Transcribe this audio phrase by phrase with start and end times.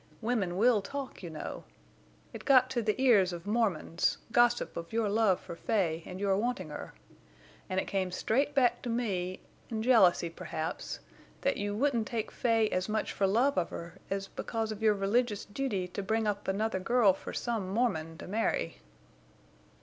[0.19, 1.63] Women will talk, you know.
[2.33, 6.69] It got to the ears of Mormons—gossip of your love for Fay and your wanting
[6.69, 6.95] her.
[7.69, 11.01] And it came straight back to me, in jealousy, perhaps,
[11.41, 14.95] that you wouldn't take Fay as much for love of her as because of your
[14.95, 18.79] religious duty to bring up another girl for some Mormon to marry."